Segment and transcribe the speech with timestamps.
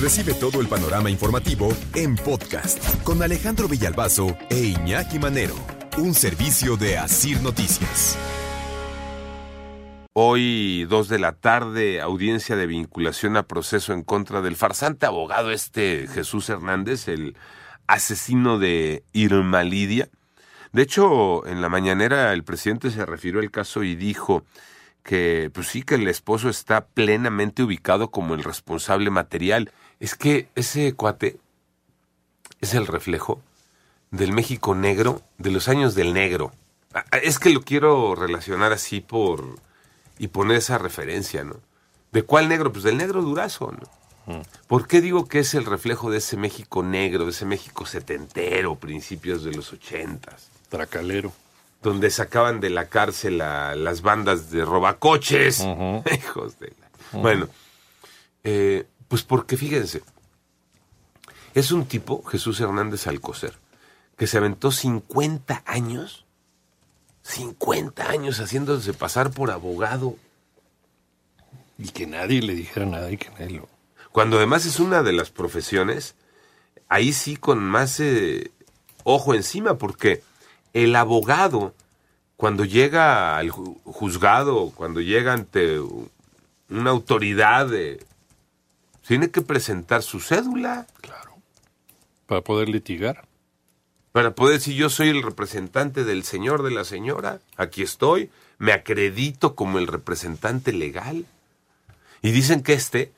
[0.00, 5.54] Recibe todo el panorama informativo en podcast con Alejandro Villalbazo e Iñaki Manero,
[5.98, 8.18] un servicio de Asir Noticias.
[10.12, 15.52] Hoy, dos de la tarde, audiencia de vinculación a proceso en contra del farsante abogado
[15.52, 17.36] este Jesús Hernández, el
[17.86, 20.08] asesino de Irma Lidia.
[20.72, 24.44] De hecho, en la mañanera el presidente se refirió al caso y dijo
[25.04, 29.70] que, pues sí, que el esposo está plenamente ubicado como el responsable material.
[30.00, 31.36] Es que ese cuate
[32.60, 33.40] es el reflejo
[34.10, 36.52] del México negro, de los años del negro.
[36.94, 39.56] Ah, Es que lo quiero relacionar así por
[40.18, 41.56] y poner esa referencia, ¿no?
[42.12, 42.72] ¿De cuál negro?
[42.72, 44.42] Pues del negro durazo, ¿no?
[44.68, 48.76] ¿Por qué digo que es el reflejo de ese México negro, de ese México setentero,
[48.76, 50.48] principios de los ochentas?
[50.70, 51.30] Tracalero.
[51.84, 55.60] Donde sacaban de la cárcel a las bandas de robacoches.
[56.18, 57.20] Hijos de la...
[57.20, 57.48] Bueno,
[58.42, 60.02] eh, pues porque fíjense,
[61.54, 63.56] es un tipo, Jesús Hernández Alcocer,
[64.16, 66.24] que se aventó 50 años
[67.24, 70.16] 50 años haciéndose pasar por abogado.
[71.78, 73.68] Y que nadie le dijera nada y que nadie lo...
[74.12, 76.14] Cuando además es una de las profesiones,
[76.88, 78.52] ahí sí con más eh,
[79.02, 80.22] ojo encima, porque
[80.74, 81.74] el abogado,
[82.36, 85.80] cuando llega al ju- juzgado, cuando llega ante
[86.68, 87.68] una autoridad,
[89.06, 91.36] tiene que presentar su cédula Claro.
[92.26, 93.24] Para poder litigar.
[94.12, 98.72] para poder decir yo soy el representante del señor, de la señora, aquí estoy, me
[98.72, 101.26] acredito como el representante legal.
[102.22, 103.12] Y dicen que este,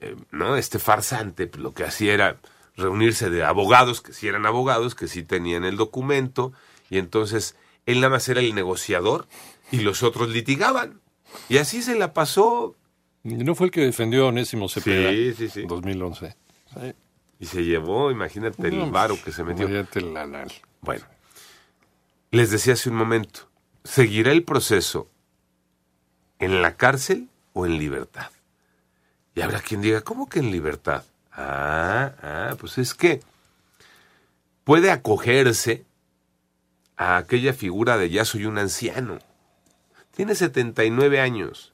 [0.00, 0.56] eh, ¿no?
[0.56, 2.36] Este farsante, pues, lo que hacía era
[2.76, 6.52] reunirse de abogados, que sí eran abogados, que sí tenían el documento,
[6.90, 9.26] y entonces él nada más era el negociador
[9.70, 11.00] y los otros litigaban.
[11.48, 12.76] Y así se la pasó
[13.24, 15.10] Y no fue el que defendió a Onésimo Cepeda.
[15.10, 15.60] Sí, sí, sí.
[15.62, 16.36] en 2011.
[16.74, 16.94] Sí.
[17.40, 19.66] y se llevó, imagínate el varo que se metió.
[19.66, 20.52] Imagínate la lana.
[20.80, 21.04] Bueno,
[22.30, 23.48] les decía hace un momento,
[23.84, 25.08] ¿seguirá el proceso
[26.38, 28.30] en la cárcel o en libertad?
[29.34, 31.04] Y habrá quien diga, ¿cómo que en libertad?
[31.34, 33.20] Ah, ah, pues es que
[34.62, 35.84] puede acogerse
[36.96, 39.18] a aquella figura de ya soy un anciano.
[40.14, 41.72] Tiene 79 años.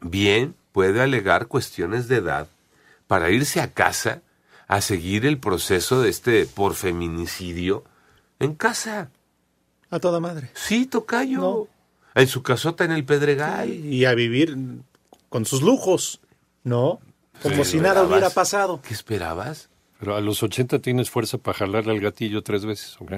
[0.00, 2.48] Bien, puede alegar cuestiones de edad
[3.06, 4.22] para irse a casa
[4.66, 7.84] a seguir el proceso de este por feminicidio
[8.40, 9.10] en casa.
[9.90, 10.50] A toda madre.
[10.54, 11.40] Sí, tocayo.
[11.40, 11.68] No.
[12.14, 13.70] En su casota en el Pedregal.
[13.70, 14.56] Y a vivir
[15.28, 16.20] con sus lujos,
[16.64, 17.00] ¿no?
[17.40, 18.80] Como Pero si nada hubiera pasado.
[18.86, 19.68] ¿Qué esperabas?
[19.98, 23.12] Pero a los 80 tienes fuerza para jalarle al gatillo tres veces, ¿ok?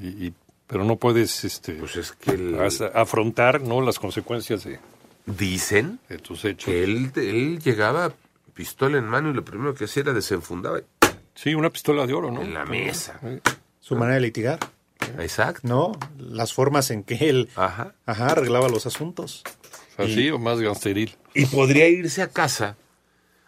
[0.00, 0.34] Y, y-
[0.66, 2.58] pero no puedes este, Pues es que el-
[2.94, 3.82] afrontar ¿no?
[3.82, 4.80] las consecuencias de,
[5.26, 6.64] dicen de tus hechos.
[6.64, 8.12] que él, él llegaba
[8.54, 10.80] pistola en mano y lo primero que hacía era desenfundaba
[11.34, 12.40] Sí, una pistola de oro, ¿no?
[12.42, 13.20] en la mesa.
[13.80, 14.58] Su manera de litigar,
[15.18, 15.66] Exacto.
[15.68, 15.92] ¿no?
[16.16, 17.94] Las formas en que él Ajá.
[18.06, 19.42] ajá, arreglaba los asuntos.
[19.98, 21.14] Así o más gangsteril.
[21.34, 22.76] Y podría irse a casa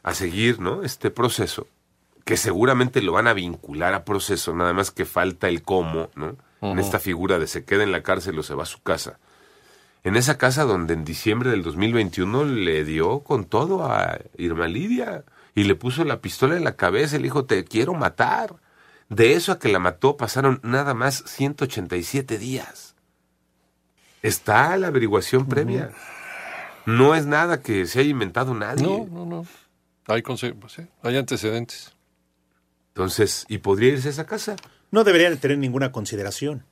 [0.06, 0.84] a seguir, ¿no?
[0.84, 1.66] Este proceso,
[2.24, 6.36] que seguramente lo van a vincular a proceso, nada más que falta el cómo, ¿no?
[6.62, 9.18] En esta figura de se queda en la cárcel o se va a su casa.
[10.04, 15.24] En esa casa donde en diciembre del 2021 le dio con todo a Irma Lidia
[15.56, 18.54] y le puso la pistola en la cabeza y le dijo, te quiero matar.
[19.08, 22.94] De eso a que la mató pasaron nada más 187 días.
[24.22, 25.90] Está la averiguación previa.
[26.86, 28.86] No es nada que se haya inventado nadie.
[28.86, 29.46] No, no, no.
[30.08, 31.92] Hay, conse- pues, sí, hay antecedentes.
[32.88, 34.56] Entonces, ¿y podría irse a esa casa?
[34.90, 36.64] No deberían tener ninguna consideración.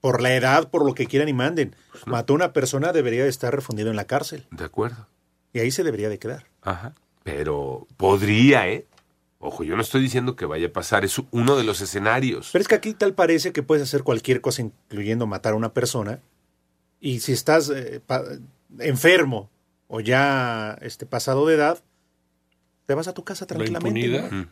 [0.00, 1.74] Por la edad, por lo que quieran y manden.
[2.06, 4.46] Mató a una persona, debería de estar refundido en la cárcel.
[4.50, 5.08] De acuerdo.
[5.52, 6.46] Y ahí se debería de quedar.
[6.62, 6.94] Ajá.
[7.24, 8.86] Pero podría, ¿eh?
[9.38, 12.50] Ojo, yo no estoy diciendo que vaya a pasar, es uno de los escenarios.
[12.52, 15.72] Pero es que aquí tal parece que puedes hacer cualquier cosa, incluyendo matar a una
[15.74, 16.20] persona.
[17.00, 18.00] Y si estás eh,
[18.78, 19.50] enfermo
[19.88, 21.78] o ya este, pasado de edad,
[22.86, 24.00] te vas a tu casa La tranquilamente.
[24.00, 24.30] impunidad.
[24.30, 24.46] ¿no?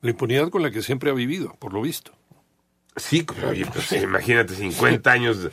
[0.00, 2.12] La impunidad con la que siempre ha vivido, por lo visto.
[2.96, 5.48] Sí, pero oye, pues imagínate 50 años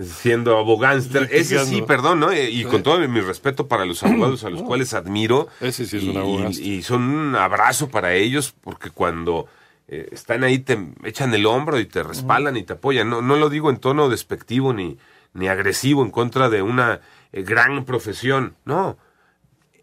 [0.00, 1.28] siendo abogánster.
[1.32, 2.32] Ese sí, perdón, ¿no?
[2.32, 5.48] Y con todo mi respeto para los abogados a los cuales admiro.
[5.60, 6.66] Ese sí es un y- abogánster.
[6.66, 9.46] Y, son un abrazo para ellos porque cuando
[9.88, 13.08] eh, están ahí te echan el hombro y te respaldan y te apoyan.
[13.10, 14.98] No, no lo digo en tono despectivo ni,
[15.34, 17.00] ni agresivo en contra de una
[17.32, 18.54] eh, gran profesión.
[18.64, 18.96] No,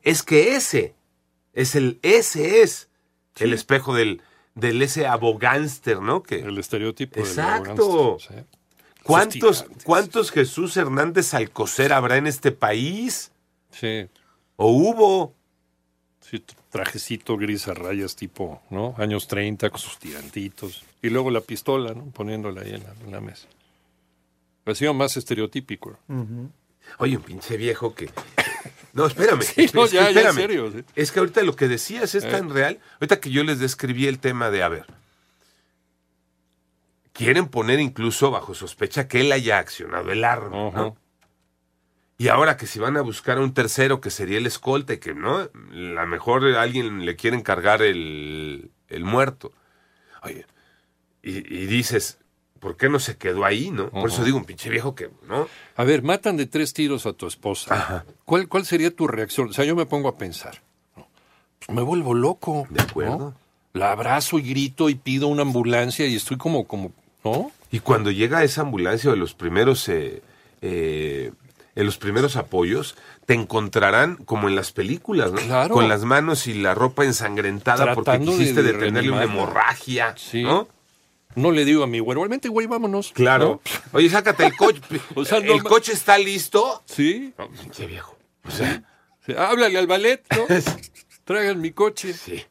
[0.02, 0.96] es que ese
[1.56, 2.90] es el, ese es
[3.40, 4.22] el espejo del,
[4.54, 6.22] del ese abogánster, ¿no?
[6.22, 8.18] Que, El estereotipo Exacto.
[8.30, 8.48] del sí.
[9.04, 9.66] ¿Cuántos.
[9.84, 13.32] ¿Cuántos Jesús Hernández Alcocer habrá en este país?
[13.72, 14.08] Sí,
[14.56, 15.34] ¿O hubo?
[16.22, 18.96] sí, trajecito gris a rayas tipo, ¿no?
[18.98, 20.84] Años 30 con sus tirantitos.
[21.02, 22.06] Y luego la pistola, ¿no?
[22.06, 23.48] Poniéndola ahí en la, en la mesa.
[24.66, 26.00] Ha sido más estereotípico.
[26.98, 28.10] Oye, un pinche viejo que...
[28.96, 29.42] No, espérame.
[29.44, 30.36] Sí, no, es que ya, espérame.
[30.36, 30.84] serio, sí.
[30.96, 32.30] Es que ahorita lo que decías es Eh.
[32.32, 32.80] tan real.
[32.96, 34.86] Ahorita que yo les describí el tema de, a ver,
[37.14, 40.50] quieren poner incluso bajo sospecha que él haya accionado el arma.
[40.50, 40.98] ¿no?
[42.18, 44.98] Y ahora que si van a buscar a un tercero que sería el escolta y
[45.00, 49.52] que no, a lo mejor alguien le quiere encargar el, el muerto.
[50.24, 50.46] Oye,
[51.22, 52.20] y, y dices,
[52.66, 53.92] ¿por qué no se quedó ahí, no?
[53.92, 55.48] Por eso digo, un pinche viejo que, ¿no?
[55.76, 57.76] A ver, matan de tres tiros a tu esposa.
[57.76, 58.06] Ajá.
[58.26, 59.50] ¿Cuál, ¿Cuál sería tu reacción?
[59.50, 60.64] O sea, yo me pongo a pensar.
[60.98, 61.08] ¿no?
[61.60, 62.66] Pues me vuelvo loco.
[62.72, 63.18] De acuerdo.
[63.20, 63.34] ¿no?
[63.74, 66.92] La abrazo y grito y pido una ambulancia y estoy como, como,
[67.24, 67.52] ¿no?
[67.70, 70.24] Y cuando llega esa ambulancia de los primeros, eh,
[70.64, 71.32] eh,
[71.76, 72.96] en los primeros apoyos,
[73.28, 75.38] te encontrarán como en las películas, ¿no?
[75.42, 75.76] Claro.
[75.76, 80.16] Con las manos y la ropa ensangrentada porque Tratando de- quisiste de detenerle una hemorragia,
[80.18, 80.42] Sí.
[80.42, 80.68] ¿no?
[81.36, 83.12] No le digo a mi güero, igualmente, güey, vámonos.
[83.14, 83.62] Claro.
[83.66, 83.82] ¿no?
[83.98, 84.82] Oye, sácate el coche.
[85.16, 86.82] O sea, no ¿El ma- coche está listo?
[86.86, 87.34] Sí.
[87.62, 88.18] Pinche viejo.
[88.46, 88.84] O sea,
[89.26, 90.46] Sí, Háblale al ballet, ¿no?
[91.26, 92.14] Traigan mi coche.
[92.14, 92.44] sí.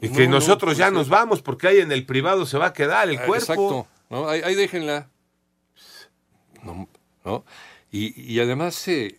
[0.00, 2.66] Y que no, nosotros pues ya nos vamos porque ahí en el privado se va
[2.66, 3.42] a quedar el Ah, cuerpo.
[3.42, 3.86] Exacto.
[4.10, 4.28] ¿no?
[4.28, 5.10] Ahí, ahí déjenla.
[6.62, 6.88] No,
[7.24, 7.44] ¿no?
[7.90, 9.18] Y, y además, eh,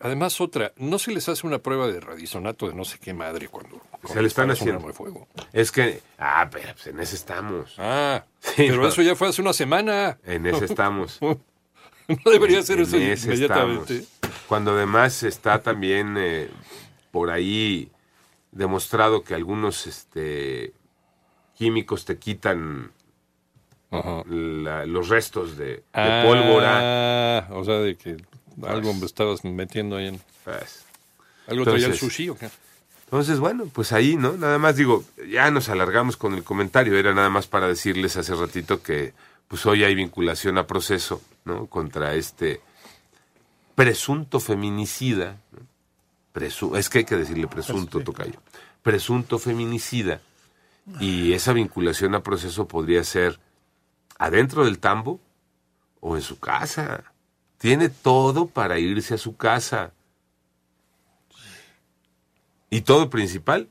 [0.00, 3.48] además otra, no se les hace una prueba de radisonato de no sé qué madre
[3.48, 4.92] cuando, cuando le están haciendo.
[4.92, 5.26] fuego.
[5.52, 7.74] Es que, ah, pero pues en ese estamos.
[7.78, 8.88] Ah, Sí, pero no.
[8.88, 10.18] eso ya fue hace una semana.
[10.24, 11.18] En ese estamos.
[12.24, 13.98] No debería ser En eso ese inmediatamente.
[13.98, 14.38] estamos.
[14.48, 16.48] Cuando además está también eh,
[17.10, 17.90] por ahí
[18.50, 20.72] demostrado que algunos este,
[21.54, 22.92] químicos te quitan
[23.90, 27.48] la- los restos de, de Ah, pólvora.
[27.58, 28.16] O sea, de que
[28.66, 30.20] algo me estabas metiendo ahí en.
[30.44, 30.86] Pues,
[31.46, 32.48] ¿Algo traía el sushi o qué?
[33.08, 34.32] Entonces, bueno, pues ahí, ¿no?
[34.32, 38.34] Nada más digo, ya nos alargamos con el comentario, era nada más para decirles hace
[38.34, 39.14] ratito que
[39.48, 41.66] pues hoy hay vinculación a proceso, ¿no?
[41.66, 42.60] Contra este
[43.74, 45.60] presunto feminicida, ¿no?
[46.34, 48.40] Presu- es que hay que decirle presunto, tocayo,
[48.82, 50.20] presunto feminicida,
[51.00, 53.38] y esa vinculación a proceso podría ser
[54.18, 55.20] adentro del tambo
[56.00, 57.04] o en su casa.
[57.58, 59.92] Tiene todo para irse a su casa.
[62.70, 63.68] Y todo principal,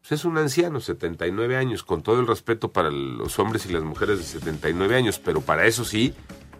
[0.00, 3.82] pues es un anciano, 79 años, con todo el respeto para los hombres y las
[3.82, 6.14] mujeres de 79 años, pero para eso sí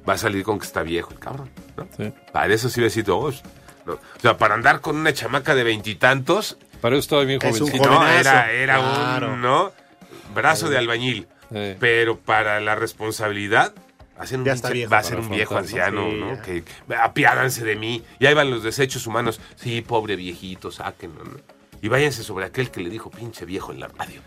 [0.08, 1.88] va a salir con que está viejo el cabrón, ¿no?
[1.96, 2.12] Sí.
[2.32, 3.32] Para eso sí va a decir, "Oh,
[3.86, 3.94] no".
[3.94, 7.68] o sea, para andar con una chamaca de veintitantos, Para eso estaba bien Es un
[7.68, 7.88] jovencito.
[7.90, 8.18] no, Jovenazo.
[8.28, 9.34] era, era Claro.
[9.34, 9.72] un, ¿no?
[10.34, 11.28] Brazo de albañil.
[11.52, 11.76] Sí.
[11.78, 13.72] Pero para la responsabilidad,
[14.18, 16.16] va a ser un, Ya está pinche- viejo va a ser un viejo anciano, Sí,
[16.18, 16.34] ¿no?
[16.34, 16.42] ya.
[16.42, 16.64] Que
[17.00, 18.02] apiádanse de mí.
[18.18, 19.40] Y ahí van los desechos humanos.
[19.54, 21.36] Sí, pobre viejito, sáquenlo, ¿no?
[21.82, 24.20] Y váyanse sobre aquel que le dijo pinche viejo en la radio.